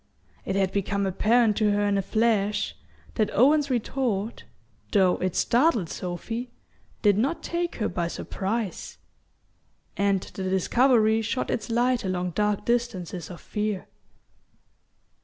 [0.45, 2.75] It had become apparent to her in a flash
[3.13, 4.45] that Owen's retort,
[4.93, 6.49] though it startled Sophy,
[7.03, 8.97] did not take her by surprise;
[9.95, 13.89] and the discovery shot its light along dark distances of fear.